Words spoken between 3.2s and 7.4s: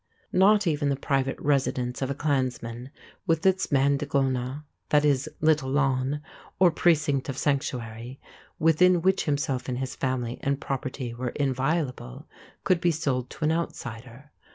with its maighin digona = little lawn or precinct of